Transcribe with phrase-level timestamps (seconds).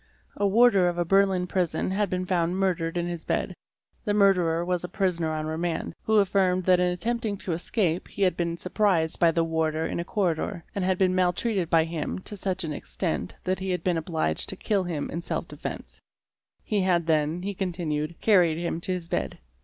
[0.35, 3.53] A warder of a Berlin prison had been found murdered in his bed;
[4.03, 8.23] the murderer was a prisoner on remand, who affirmed that in attempting to escape he
[8.23, 12.17] had been surprised by the warder in a corridor, and had been maltreated by him
[12.17, 15.47] to such an extent that he had been ob liged to kill him in self
[15.47, 16.01] defence;
[16.63, 19.37] he had then, he continued, carried him to his bed.